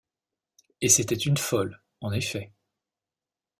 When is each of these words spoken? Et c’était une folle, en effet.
Et 0.81 0.89
c’était 0.89 1.13
une 1.13 1.37
folle, 1.37 1.79
en 1.99 2.11
effet. 2.11 2.53